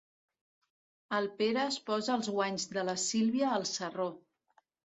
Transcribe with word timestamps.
El 1.17 1.27
Pere 1.41 1.61
es 1.73 1.77
posa 1.91 2.15
els 2.21 2.31
guanys 2.39 2.67
de 2.79 2.87
la 2.91 2.99
Sílvia 3.05 3.55
al 3.59 3.71
sarró. 3.77 4.09